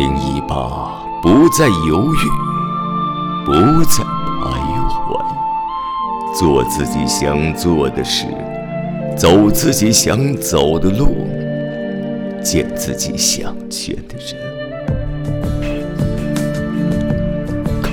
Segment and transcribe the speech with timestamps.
[0.00, 2.18] 零一八，不再犹豫，
[3.44, 3.52] 不
[3.84, 4.02] 再
[4.40, 4.48] 徘
[4.88, 5.20] 徊，
[6.34, 8.24] 做自己想做的事，
[9.14, 11.28] 走自己想走的路，
[12.42, 14.34] 见自己想见的人，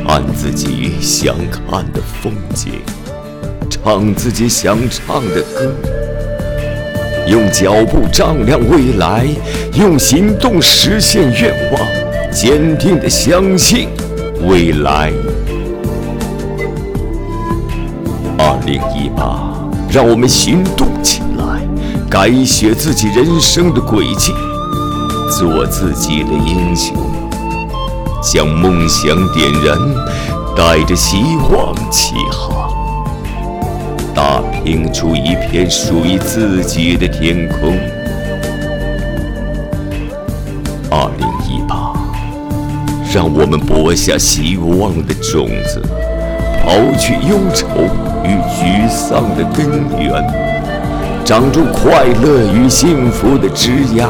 [0.08, 2.72] 看自己想看的风景，
[3.70, 5.97] 唱自己想唱的歌。
[7.28, 9.28] 用脚步丈量未来，
[9.74, 13.90] 用行动实现愿望，坚定地相信
[14.48, 15.12] 未来。
[18.38, 19.52] 二零一八，
[19.92, 21.62] 让我们行动起来，
[22.10, 24.32] 改写自己人生的轨迹，
[25.30, 26.96] 做自己的英雄，
[28.24, 29.78] 将梦想点燃，
[30.56, 31.18] 带着希
[31.52, 32.56] 望起航。
[34.18, 37.78] 打拼出一片属于自己的天空。
[40.90, 41.94] 二零一八，
[43.14, 45.80] 让我们播下希望的种子，
[46.66, 47.68] 刨去忧愁
[48.24, 50.12] 与沮丧的根源，
[51.24, 54.10] 长出快乐与幸福的枝桠。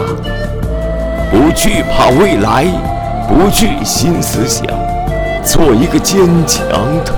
[1.30, 2.66] 不惧怕未来，
[3.28, 4.66] 不惧新思想，
[5.44, 6.66] 做一个坚强
[7.04, 7.12] 的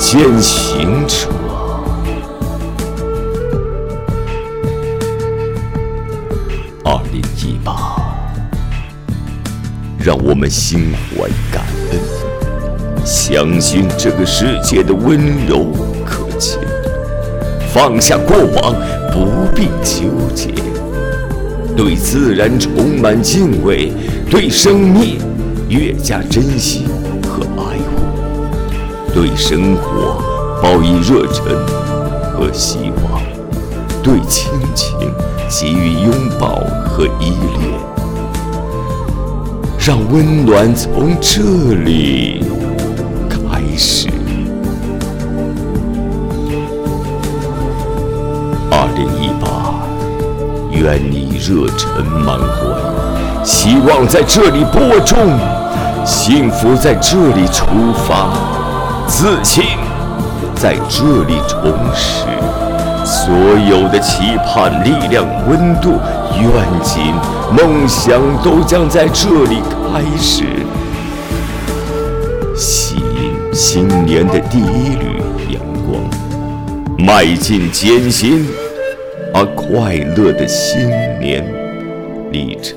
[0.00, 1.28] 践行者。
[6.88, 7.96] 二零一八，
[9.98, 15.72] 让我们心怀感恩，相信这个世界的温柔
[16.04, 16.60] 可亲，
[17.72, 18.72] 放下过往，
[19.10, 20.54] 不必纠结，
[21.76, 23.92] 对自然充满敬畏，
[24.30, 25.18] 对生命
[25.68, 26.86] 越加珍惜
[27.28, 30.22] 和爱护，对生活
[30.62, 31.44] 报以热忱
[32.32, 33.20] 和希望，
[34.04, 34.96] 对亲情。
[35.48, 37.80] 给予拥抱和依恋，
[39.78, 41.40] 让温暖从这
[41.84, 42.44] 里
[43.30, 44.08] 开始。
[48.70, 49.74] 二零一八，
[50.72, 55.16] 愿你热忱满怀，希望在这里播种，
[56.04, 57.66] 幸福在这里出
[58.06, 58.32] 发，
[59.06, 59.64] 自信
[60.56, 62.26] 在这里重拾。
[63.06, 63.32] 所
[63.70, 65.92] 有的期盼、力量、温度、
[66.40, 66.50] 愿
[66.82, 67.14] 景、
[67.56, 69.60] 梦想，都将在这里
[69.92, 70.42] 开始。
[72.56, 76.02] 吸引新年的第一缕阳光，
[76.98, 78.44] 迈进艰辛
[79.32, 80.88] 而快乐的新
[81.20, 81.46] 年
[82.32, 82.76] 历程。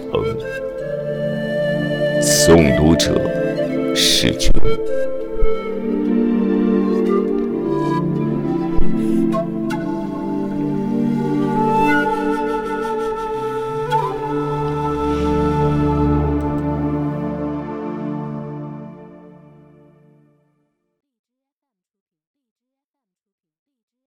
[2.21, 3.19] 诵读者：
[3.95, 4.51] 诗君。